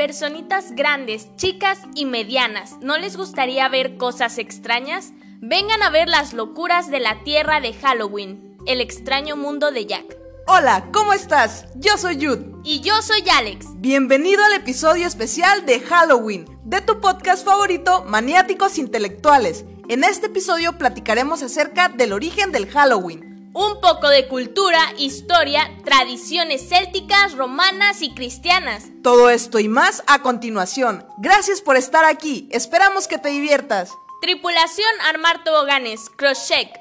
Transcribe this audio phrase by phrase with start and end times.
[0.00, 5.12] Personitas grandes, chicas y medianas, ¿no les gustaría ver cosas extrañas?
[5.42, 10.16] Vengan a ver las locuras de la tierra de Halloween, el extraño mundo de Jack.
[10.46, 11.66] Hola, ¿cómo estás?
[11.74, 12.46] Yo soy Jude.
[12.64, 13.66] Y yo soy Alex.
[13.74, 19.66] Bienvenido al episodio especial de Halloween, de tu podcast favorito, Maniáticos Intelectuales.
[19.90, 26.68] En este episodio platicaremos acerca del origen del Halloween un poco de cultura, historia, tradiciones
[26.68, 28.84] célticas, romanas y cristianas.
[29.02, 31.06] Todo esto y más a continuación.
[31.18, 32.48] Gracias por estar aquí.
[32.52, 33.90] Esperamos que te diviertas.
[34.20, 36.78] Tripulación Armar Toboganes, Crosscheck.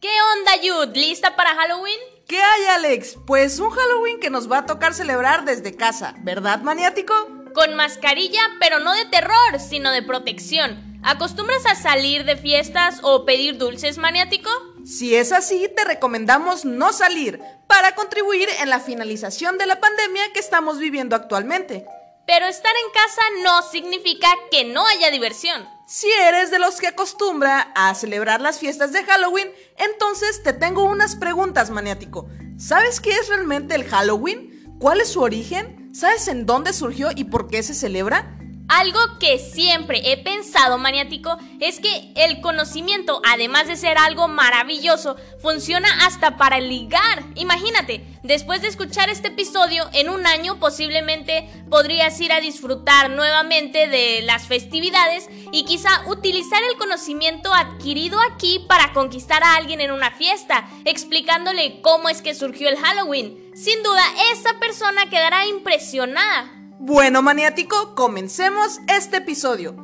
[0.00, 0.98] ¿Qué onda, Jude?
[0.98, 1.98] ¿Lista para Halloween?
[2.28, 3.16] ¿Qué hay, Alex?
[3.26, 7.14] Pues un Halloween que nos va a tocar celebrar desde casa, ¿verdad, maniático?
[7.54, 11.00] Con mascarilla, pero no de terror, sino de protección.
[11.04, 14.50] ¿Acostumbras a salir de fiestas o pedir dulces, maniático?
[14.86, 20.22] Si es así, te recomendamos no salir para contribuir en la finalización de la pandemia
[20.32, 21.84] que estamos viviendo actualmente.
[22.24, 25.68] Pero estar en casa no significa que no haya diversión.
[25.88, 30.84] Si eres de los que acostumbra a celebrar las fiestas de Halloween, entonces te tengo
[30.84, 32.28] unas preguntas, maniático.
[32.56, 34.78] ¿Sabes qué es realmente el Halloween?
[34.78, 35.90] ¿Cuál es su origen?
[35.94, 38.35] ¿Sabes en dónde surgió y por qué se celebra?
[38.68, 45.16] Algo que siempre he pensado maniático es que el conocimiento, además de ser algo maravilloso,
[45.40, 47.22] funciona hasta para ligar.
[47.36, 53.86] Imagínate, después de escuchar este episodio, en un año posiblemente podrías ir a disfrutar nuevamente
[53.86, 59.92] de las festividades y quizá utilizar el conocimiento adquirido aquí para conquistar a alguien en
[59.92, 63.38] una fiesta, explicándole cómo es que surgió el Halloween.
[63.54, 66.56] Sin duda, esa persona quedará impresionada.
[66.78, 69.74] Bueno, maniático, comencemos este episodio.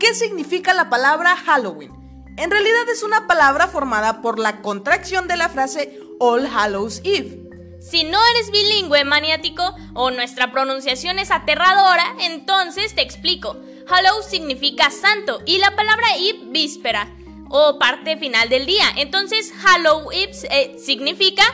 [0.00, 1.92] ¿Qué significa la palabra Halloween?
[2.36, 7.38] En realidad es una palabra formada por la contracción de la frase All Hallows Eve.
[7.80, 9.62] Si no eres bilingüe maniático
[9.94, 13.56] o nuestra pronunciación es aterradora, entonces te explico.
[13.88, 17.08] Hallows significa santo y la palabra Eve víspera
[17.48, 18.86] o parte final del día.
[18.96, 21.44] Entonces Hallow Eve eh, significa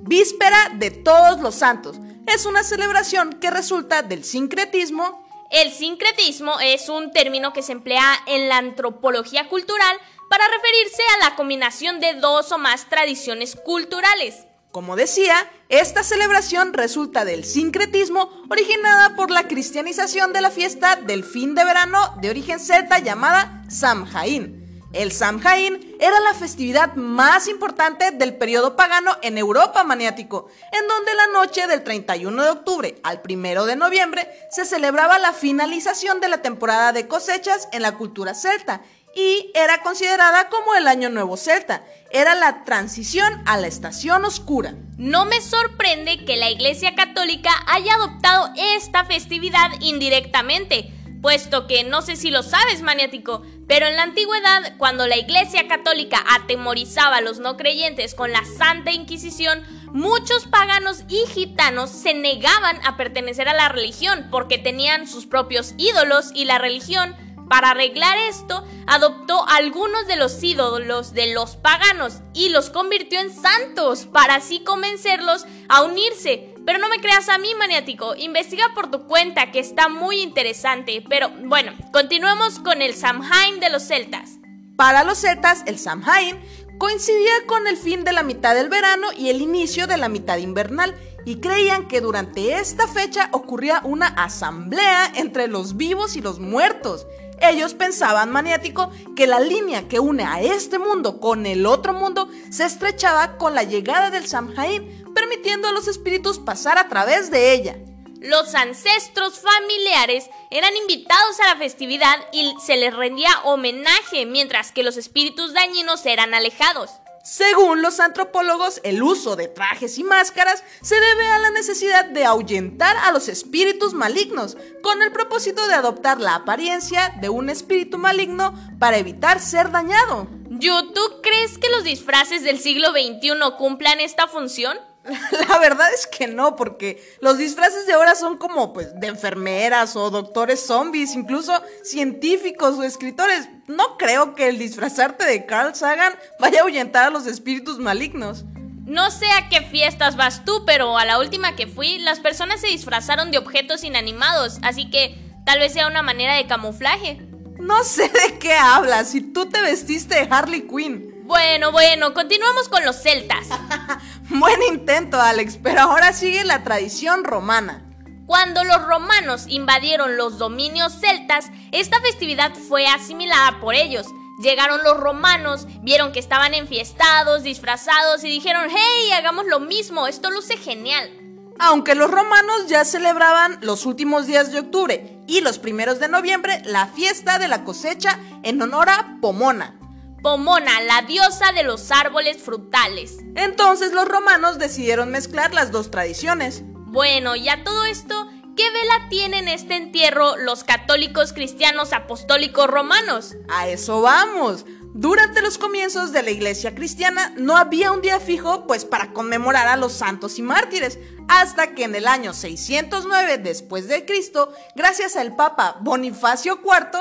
[0.00, 2.00] víspera de todos los santos
[2.34, 5.26] es una celebración que resulta del sincretismo.
[5.50, 9.98] El sincretismo es un término que se emplea en la antropología cultural
[10.30, 14.46] para referirse a la combinación de dos o más tradiciones culturales.
[14.70, 15.34] Como decía,
[15.68, 21.64] esta celebración resulta del sincretismo originada por la cristianización de la fiesta del fin de
[21.66, 24.61] verano de origen celta llamada Samhain
[24.92, 31.14] el Samhain era la festividad más importante del periodo pagano en Europa maniático, en donde
[31.14, 36.28] la noche del 31 de octubre al 1 de noviembre se celebraba la finalización de
[36.28, 38.82] la temporada de cosechas en la cultura celta
[39.14, 41.84] y era considerada como el Año Nuevo Celta.
[42.10, 44.74] Era la transición a la estación oscura.
[44.96, 50.92] No me sorprende que la Iglesia Católica haya adoptado esta festividad indirectamente
[51.22, 55.68] puesto que no sé si lo sabes, maniático, pero en la antigüedad, cuando la Iglesia
[55.68, 59.62] Católica atemorizaba a los no creyentes con la Santa Inquisición,
[59.92, 65.74] muchos paganos y gitanos se negaban a pertenecer a la religión porque tenían sus propios
[65.76, 67.16] ídolos y la religión
[67.48, 73.30] para arreglar esto, adoptó algunos de los ídolos de los paganos y los convirtió en
[73.30, 76.51] santos para así convencerlos a unirse.
[76.64, 78.14] Pero no me creas a mí, maniático.
[78.16, 81.04] Investiga por tu cuenta, que está muy interesante.
[81.08, 84.38] Pero bueno, continuemos con el Samhain de los celtas.
[84.76, 86.38] Para los celtas, el Samhain
[86.78, 90.38] coincidía con el fin de la mitad del verano y el inicio de la mitad
[90.38, 96.40] invernal, y creían que durante esta fecha ocurría una asamblea entre los vivos y los
[96.40, 97.06] muertos.
[97.42, 102.28] Ellos pensaban, maniático, que la línea que une a este mundo con el otro mundo
[102.50, 107.52] se estrechaba con la llegada del Samhain, permitiendo a los espíritus pasar a través de
[107.52, 107.76] ella.
[108.20, 114.84] Los ancestros familiares eran invitados a la festividad y se les rendía homenaje, mientras que
[114.84, 117.01] los espíritus dañinos eran alejados.
[117.22, 122.24] Según los antropólogos, el uso de trajes y máscaras se debe a la necesidad de
[122.24, 127.96] ahuyentar a los espíritus malignos, con el propósito de adoptar la apariencia de un espíritu
[127.96, 130.26] maligno para evitar ser dañado.
[130.60, 134.76] ¿tú crees que los disfraces del siglo XXI cumplan esta función?
[135.48, 139.96] La verdad es que no, porque los disfraces de ahora son como pues de enfermeras
[139.96, 143.48] o doctores zombies, incluso científicos o escritores.
[143.66, 148.44] No creo que el disfrazarte de Carl Sagan vaya a ahuyentar a los espíritus malignos.
[148.84, 152.60] No sé a qué fiestas vas tú, pero a la última que fui, las personas
[152.60, 157.20] se disfrazaron de objetos inanimados, así que tal vez sea una manera de camuflaje.
[157.58, 161.12] No sé de qué hablas, si tú te vestiste de Harley Quinn.
[161.24, 163.46] Bueno, bueno, continuamos con los celtas.
[164.38, 167.84] Buen intento, Alex, pero ahora sigue la tradición romana.
[168.26, 174.06] Cuando los romanos invadieron los dominios celtas, esta festividad fue asimilada por ellos.
[174.42, 180.30] Llegaron los romanos, vieron que estaban enfiestados, disfrazados y dijeron, hey, hagamos lo mismo, esto
[180.30, 181.10] luce genial.
[181.58, 186.62] Aunque los romanos ya celebraban los últimos días de octubre y los primeros de noviembre
[186.64, 189.78] la fiesta de la cosecha en honor a Pomona.
[190.22, 193.18] Pomona, la diosa de los árboles frutales.
[193.34, 196.62] Entonces los romanos decidieron mezclar las dos tradiciones.
[196.64, 203.34] Bueno, y a todo esto, ¿qué vela tienen este entierro los católicos cristianos apostólicos romanos?
[203.48, 204.64] A eso vamos.
[204.94, 209.66] Durante los comienzos de la iglesia cristiana no había un día fijo pues para conmemorar
[209.66, 210.98] a los santos y mártires,
[211.28, 217.00] hasta que en el año 609 después de Cristo, gracias al papa Bonifacio IV,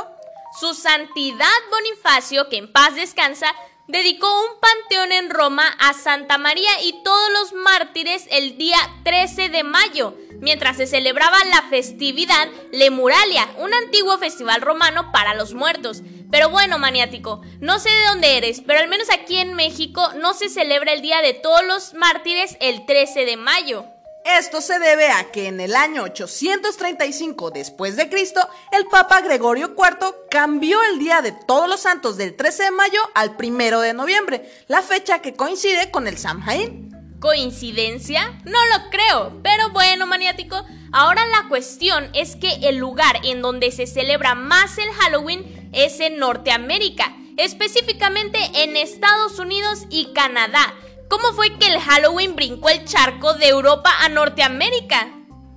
[0.60, 3.54] su santidad Bonifacio, que en paz descansa,
[3.88, 9.50] dedicó un panteón en Roma a Santa María y todos los mártires el día 13
[9.50, 16.02] de mayo, mientras se celebraba la festividad Lemuralia, un antiguo festival romano para los muertos.
[16.32, 20.34] Pero bueno, maniático, no sé de dónde eres, pero al menos aquí en México no
[20.34, 23.86] se celebra el Día de Todos los Mártires el 13 de mayo.
[24.24, 29.76] Esto se debe a que en el año 835 después de Cristo, el Papa Gregorio
[29.76, 33.94] IV cambió el Día de Todos los Santos del 13 de mayo al 1 de
[33.94, 36.92] noviembre, la fecha que coincide con el Samhain.
[37.20, 38.40] ¿Coincidencia?
[38.46, 43.72] No lo creo, pero bueno, maniático, ahora la cuestión es que el lugar en donde
[43.72, 50.76] se celebra más el Halloween es en Norteamérica, específicamente en Estados Unidos y Canadá.
[51.12, 55.10] ¿Cómo fue que el Halloween brincó el charco de Europa a Norteamérica?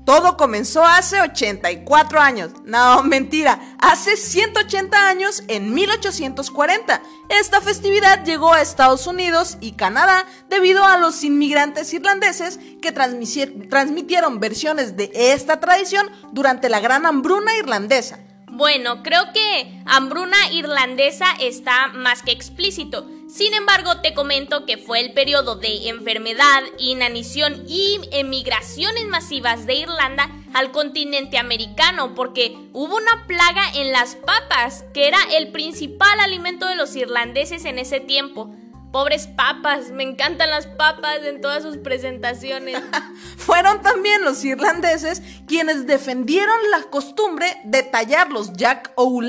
[0.05, 2.51] Todo comenzó hace 84 años.
[2.65, 7.01] No, mentira, hace 180 años en 1840.
[7.29, 14.41] Esta festividad llegó a Estados Unidos y Canadá debido a los inmigrantes irlandeses que transmitieron
[14.41, 18.19] versiones de esta tradición durante la gran hambruna irlandesa.
[18.51, 23.09] Bueno, creo que hambruna irlandesa está más que explícito.
[23.35, 29.75] Sin embargo, te comento que fue el periodo de enfermedad, inanición y emigraciones masivas de
[29.75, 36.21] Irlanda al continente americano, porque hubo una plaga en las papas, que era el principal
[36.21, 38.55] alimento de los irlandeses en ese tiempo.
[38.95, 42.81] Pobres papas, me encantan las papas en todas sus presentaciones.
[43.39, 49.21] Fueron también los irlandeses quienes defendieron la costumbre de tallar los Jack o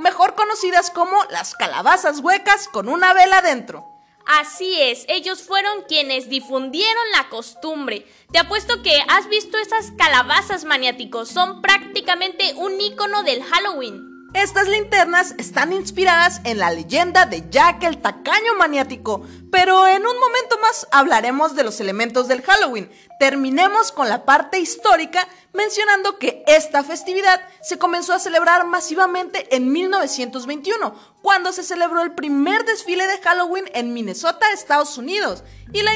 [0.00, 3.88] mejor conocidas como las calabazas huecas con una vela dentro.
[4.26, 8.06] Así es, ellos fueron quienes difundieron la costumbre.
[8.30, 14.09] Te apuesto que has visto esas calabazas maniáticos, son prácticamente un icono del Halloween.
[14.32, 20.20] Estas linternas están inspiradas en la leyenda de Jack el tacaño maniático, pero en un
[20.20, 22.88] momento más hablaremos de los elementos del Halloween.
[23.18, 29.72] Terminemos con la parte histórica mencionando que esta festividad se comenzó a celebrar masivamente en
[29.72, 35.92] 1921, cuando se celebró el primer desfile de Halloween en Minnesota, Estados Unidos, y la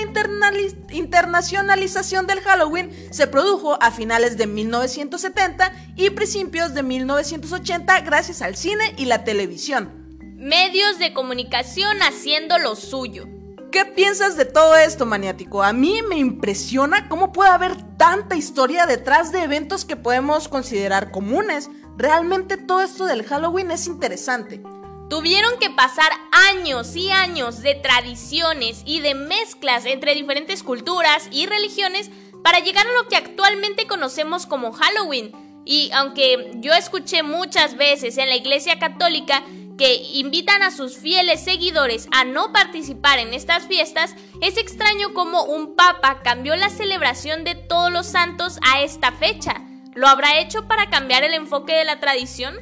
[0.90, 8.56] internacionalización del Halloween se produjo a finales de 1970 y principios de 1980 gracias al
[8.56, 10.04] cine y la televisión.
[10.36, 13.26] Medios de comunicación haciendo lo suyo.
[13.74, 15.60] ¿Qué piensas de todo esto, maniático?
[15.60, 21.10] A mí me impresiona cómo puede haber tanta historia detrás de eventos que podemos considerar
[21.10, 21.69] comunes.
[21.96, 24.62] Realmente todo esto del Halloween es interesante.
[25.10, 26.12] Tuvieron que pasar
[26.52, 32.12] años y años de tradiciones y de mezclas entre diferentes culturas y religiones
[32.44, 35.32] para llegar a lo que actualmente conocemos como Halloween.
[35.64, 39.43] Y aunque yo escuché muchas veces en la Iglesia Católica
[39.76, 45.44] que invitan a sus fieles seguidores a no participar en estas fiestas, es extraño cómo
[45.44, 49.62] un papa cambió la celebración de todos los santos a esta fecha.
[49.94, 52.54] ¿Lo habrá hecho para cambiar el enfoque de la tradición?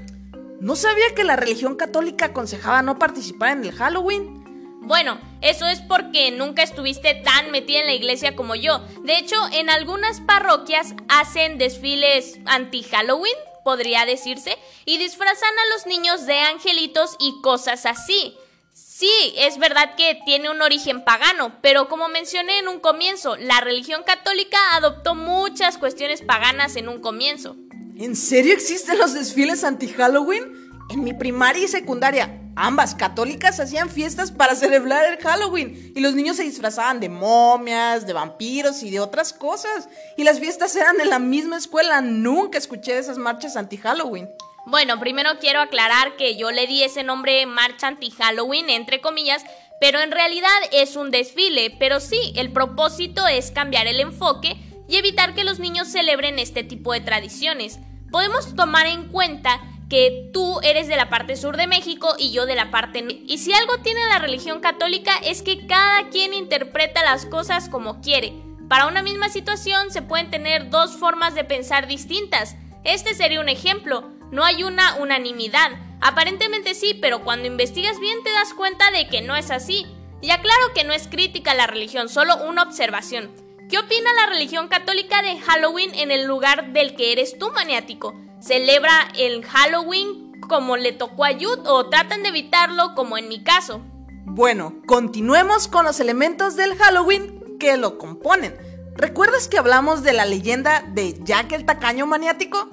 [0.60, 4.42] No sabía que la religión católica aconsejaba no participar en el Halloween.
[4.84, 8.80] Bueno, eso es porque nunca estuviste tan metida en la iglesia como yo.
[9.04, 16.26] De hecho, en algunas parroquias hacen desfiles anti-Halloween, podría decirse, y disfrazan a los niños
[16.26, 18.36] de angelitos y cosas así.
[18.74, 23.60] Sí, es verdad que tiene un origen pagano, pero como mencioné en un comienzo, la
[23.60, 27.56] religión católica adoptó muchas cuestiones paganas en un comienzo.
[27.98, 30.70] ¿En serio existen los desfiles anti-Halloween?
[30.88, 36.14] En mi primaria y secundaria, ambas católicas hacían fiestas para celebrar el Halloween y los
[36.14, 39.88] niños se disfrazaban de momias, de vampiros y de otras cosas.
[40.16, 44.28] Y las fiestas eran en la misma escuela, nunca escuché de esas marchas anti-Halloween.
[44.66, 49.42] Bueno, primero quiero aclarar que yo le di ese nombre marcha anti-Halloween, entre comillas,
[49.80, 54.56] pero en realidad es un desfile, pero sí, el propósito es cambiar el enfoque
[54.88, 57.80] y evitar que los niños celebren este tipo de tradiciones.
[58.12, 59.60] Podemos tomar en cuenta
[59.92, 63.04] que tú eres de la parte sur de México y yo de la parte.
[63.26, 68.00] Y si algo tiene la religión católica es que cada quien interpreta las cosas como
[68.00, 68.32] quiere.
[68.70, 72.56] Para una misma situación se pueden tener dos formas de pensar distintas.
[72.84, 74.08] Este sería un ejemplo.
[74.30, 75.72] No hay una unanimidad.
[76.00, 79.84] Aparentemente sí, pero cuando investigas bien te das cuenta de que no es así.
[80.22, 83.30] Y aclaro que no es crítica a la religión, solo una observación.
[83.68, 88.14] ¿Qué opina la religión católica de Halloween en el lugar del que eres tú maniático?
[88.42, 93.44] ¿Celebra el Halloween como le tocó a Yud o tratan de evitarlo como en mi
[93.44, 93.82] caso?
[94.24, 98.56] Bueno, continuemos con los elementos del Halloween que lo componen.
[98.96, 102.68] ¿Recuerdas que hablamos de la leyenda de Jack el Tacaño Maniático?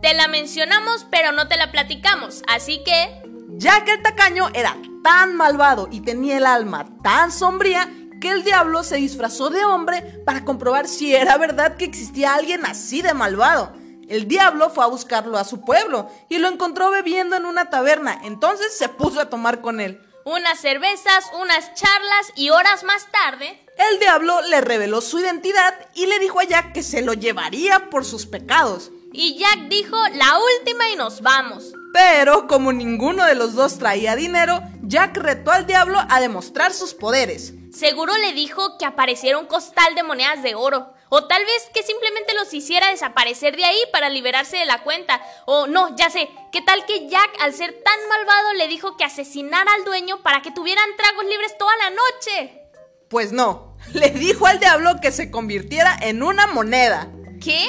[0.00, 3.22] Te la mencionamos, pero no te la platicamos, así que...
[3.58, 4.74] Jack el Tacaño era
[5.04, 10.22] tan malvado y tenía el alma tan sombría que el diablo se disfrazó de hombre
[10.24, 13.79] para comprobar si era verdad que existía alguien así de malvado.
[14.10, 18.20] El diablo fue a buscarlo a su pueblo y lo encontró bebiendo en una taberna,
[18.24, 20.02] entonces se puso a tomar con él.
[20.24, 23.64] Unas cervezas, unas charlas y horas más tarde...
[23.78, 27.88] El diablo le reveló su identidad y le dijo a Jack que se lo llevaría
[27.88, 28.90] por sus pecados.
[29.12, 31.72] Y Jack dijo, la última y nos vamos.
[31.92, 36.94] Pero como ninguno de los dos traía dinero, Jack retó al diablo a demostrar sus
[36.94, 37.54] poderes.
[37.72, 40.92] Seguro le dijo que apareciera un costal de monedas de oro.
[41.10, 45.20] O tal vez que simplemente los hiciera desaparecer de ahí para liberarse de la cuenta.
[45.44, 49.04] O no, ya sé, ¿qué tal que Jack, al ser tan malvado, le dijo que
[49.04, 52.62] asesinara al dueño para que tuvieran tragos libres toda la noche?
[53.08, 57.10] Pues no, le dijo al diablo que se convirtiera en una moneda.
[57.42, 57.68] ¿Qué?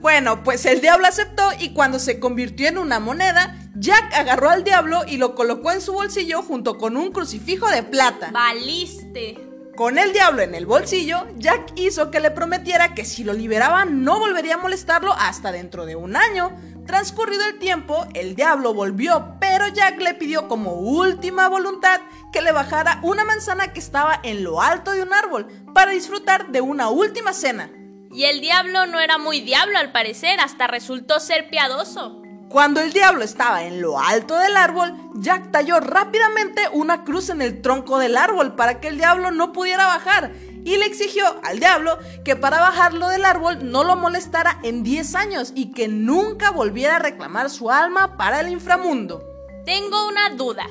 [0.00, 4.64] Bueno, pues el diablo aceptó y cuando se convirtió en una moneda, Jack agarró al
[4.64, 8.30] diablo y lo colocó en su bolsillo junto con un crucifijo de plata.
[8.32, 9.51] Valiste.
[9.76, 13.86] Con el diablo en el bolsillo, Jack hizo que le prometiera que si lo liberaba
[13.86, 16.54] no volvería a molestarlo hasta dentro de un año.
[16.86, 22.02] Transcurrido el tiempo, el diablo volvió, pero Jack le pidió como última voluntad
[22.32, 26.52] que le bajara una manzana que estaba en lo alto de un árbol para disfrutar
[26.52, 27.70] de una última cena.
[28.10, 32.21] Y el diablo no era muy diablo al parecer, hasta resultó ser piadoso.
[32.52, 37.40] Cuando el diablo estaba en lo alto del árbol, Jack talló rápidamente una cruz en
[37.40, 40.32] el tronco del árbol para que el diablo no pudiera bajar
[40.62, 45.14] y le exigió al diablo que para bajarlo del árbol no lo molestara en 10
[45.14, 49.24] años y que nunca volviera a reclamar su alma para el inframundo.
[49.64, 50.66] Tengo una duda.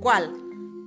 [0.00, 0.34] ¿Cuál?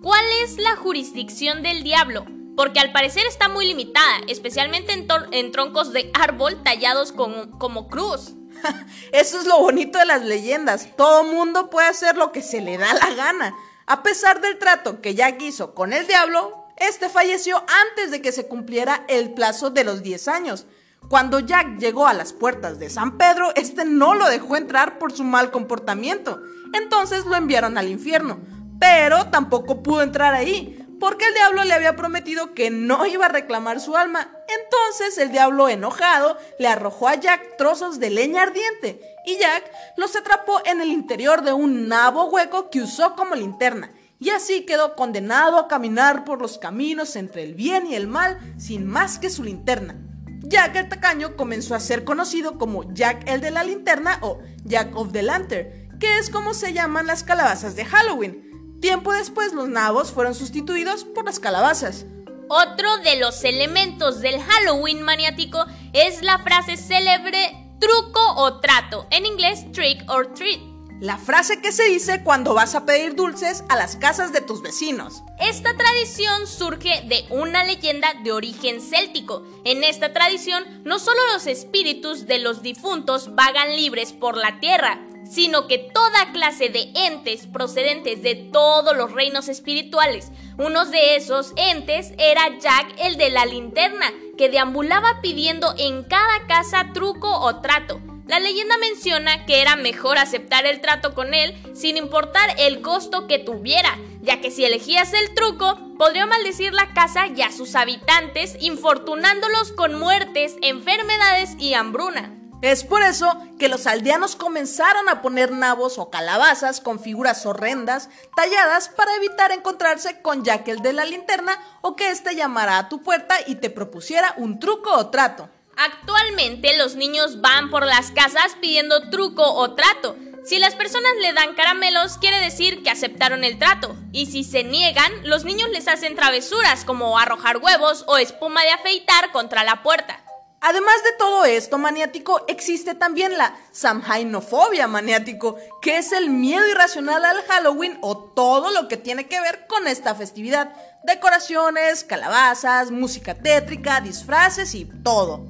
[0.02, 2.26] ¿Cuál es la jurisdicción del diablo?
[2.56, 8.36] porque al parecer está muy limitada, especialmente en, troncos de árbol tallados como cruz.
[9.12, 12.78] Eso es lo bonito de las leyendas, todo mundo puede hacer lo que se le
[12.78, 13.56] da la gana.
[13.86, 17.58] A pesar del trato que Jack hizo con el diablo, este falleció
[17.90, 20.66] antes de que se cumpliera el plazo de los 10 años.
[21.10, 25.12] Cuando Jack llegó a las puertas de San Pedro, este no lo dejó entrar por
[25.12, 26.42] su mal comportamiento.
[26.74, 28.40] Entonces lo enviaron al infierno.
[28.80, 33.28] Pero tampoco pudo entrar ahí, porque el diablo le había prometido que no iba a
[33.30, 34.32] reclamar su alma.
[34.48, 40.16] Entonces el diablo enojado le arrojó a Jack trozos de leña ardiente y Jack los
[40.16, 43.92] atrapó en el interior de un nabo hueco que usó como linterna.
[44.18, 48.40] Y así quedó condenado a caminar por los caminos entre el bien y el mal
[48.58, 49.98] sin más que su linterna.
[50.44, 54.96] Jack el tacaño comenzó a ser conocido como Jack el de la linterna o Jack
[54.96, 58.53] of the Lantern, que es como se llaman las calabazas de Halloween.
[58.84, 62.06] Tiempo después los nabos fueron sustituidos por las calabazas.
[62.50, 69.26] Otro de los elementos del Halloween maniático es la frase célebre truco o trato, en
[69.26, 70.60] inglés trick or treat.
[71.00, 74.62] La frase que se dice cuando vas a pedir dulces a las casas de tus
[74.62, 75.24] vecinos.
[75.40, 79.44] Esta tradición surge de una leyenda de origen céltico.
[79.64, 85.00] En esta tradición, no solo los espíritus de los difuntos vagan libres por la tierra,
[85.30, 90.32] sino que toda clase de entes procedentes de todos los reinos espirituales.
[90.58, 96.48] Uno de esos entes era Jack el de la linterna, que deambulaba pidiendo en cada
[96.48, 98.02] casa truco o trato.
[98.28, 103.28] La leyenda menciona que era mejor aceptar el trato con él sin importar el costo
[103.28, 107.76] que tuviera, ya que si elegías el truco, podría maldecir la casa y a sus
[107.76, 112.43] habitantes, infortunándolos con muertes, enfermedades y hambruna.
[112.64, 118.08] Es por eso que los aldeanos comenzaron a poner nabos o calabazas con figuras horrendas
[118.38, 122.88] talladas para evitar encontrarse con Jack el de la linterna o que éste llamara a
[122.88, 125.50] tu puerta y te propusiera un truco o trato.
[125.76, 130.16] Actualmente los niños van por las casas pidiendo truco o trato.
[130.46, 133.94] Si las personas le dan caramelos, quiere decir que aceptaron el trato.
[134.14, 138.72] Y si se niegan, los niños les hacen travesuras como arrojar huevos o espuma de
[138.72, 140.23] afeitar contra la puerta.
[140.66, 147.26] Además de todo esto maniático, existe también la samhainofobia maniático, que es el miedo irracional
[147.26, 150.74] al Halloween o todo lo que tiene que ver con esta festividad.
[151.04, 155.46] Decoraciones, calabazas, música tétrica, disfraces y todo.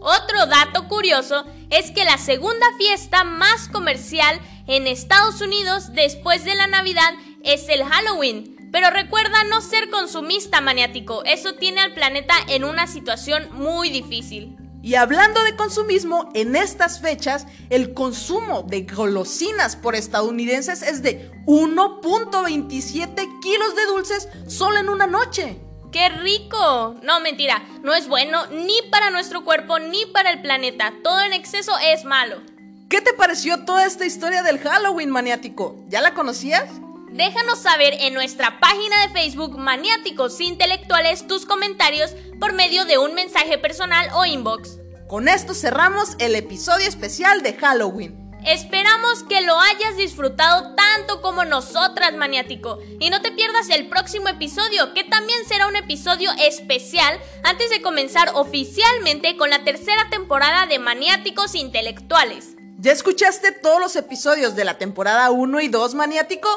[0.00, 6.54] Otro dato curioso es que la segunda fiesta más comercial en Estados Unidos después de
[6.54, 7.12] la Navidad
[7.44, 8.55] es el Halloween.
[8.76, 14.54] Pero recuerda no ser consumista maniático, eso tiene al planeta en una situación muy difícil.
[14.82, 21.30] Y hablando de consumismo, en estas fechas el consumo de golosinas por estadounidenses es de
[21.46, 25.56] 1.27 kilos de dulces solo en una noche.
[25.90, 26.96] ¡Qué rico!
[27.02, 30.92] No, mentira, no es bueno ni para nuestro cuerpo ni para el planeta.
[31.02, 32.42] Todo en exceso es malo.
[32.90, 35.82] ¿Qué te pareció toda esta historia del Halloween maniático?
[35.88, 36.68] ¿Ya la conocías?
[37.10, 43.14] Déjanos saber en nuestra página de Facebook Maniáticos Intelectuales tus comentarios por medio de un
[43.14, 44.78] mensaje personal o inbox.
[45.06, 48.26] Con esto cerramos el episodio especial de Halloween.
[48.44, 52.78] Esperamos que lo hayas disfrutado tanto como nosotras, maniático.
[53.00, 57.82] Y no te pierdas el próximo episodio, que también será un episodio especial antes de
[57.82, 62.56] comenzar oficialmente con la tercera temporada de Maniáticos Intelectuales.
[62.78, 66.48] ¿Ya escuchaste todos los episodios de la temporada 1 y 2, maniático?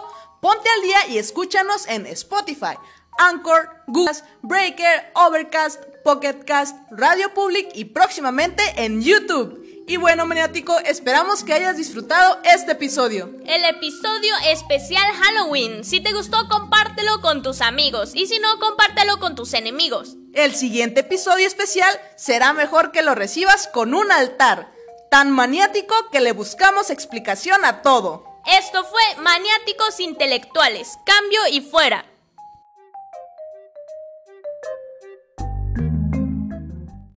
[0.42, 2.78] Ponte al día y escúchanos en Spotify,
[3.18, 9.84] Anchor, Google, Breaker, Overcast, Pocketcast, Radio Public y próximamente en YouTube.
[9.86, 13.36] Y bueno, maniático, esperamos que hayas disfrutado este episodio.
[13.46, 15.84] El episodio especial Halloween.
[15.84, 18.12] Si te gustó, compártelo con tus amigos.
[18.14, 20.16] Y si no, compártelo con tus enemigos.
[20.34, 24.72] El siguiente episodio especial será mejor que lo recibas con un altar.
[25.10, 28.29] Tan maniático que le buscamos explicación a todo.
[28.58, 30.98] Esto fue Maniáticos Intelectuales.
[31.04, 32.09] Cambio y fuera.